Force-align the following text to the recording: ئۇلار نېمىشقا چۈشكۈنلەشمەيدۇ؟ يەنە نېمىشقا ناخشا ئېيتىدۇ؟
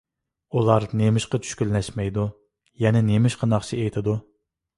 ئۇلار 0.59 0.85
نېمىشقا 1.01 1.39
چۈشكۈنلەشمەيدۇ؟ 1.43 2.25
يەنە 2.87 3.05
نېمىشقا 3.11 3.53
ناخشا 3.53 3.77
ئېيتىدۇ؟ 3.83 4.19